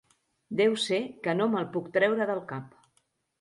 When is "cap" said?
2.55-2.75